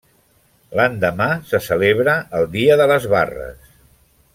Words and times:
L'endemà 0.79 1.27
se 1.51 1.61
celebra 1.67 2.17
el 2.41 2.49
Dia 2.59 2.81
de 2.83 2.91
les 2.93 3.09
Barres. 3.15 3.73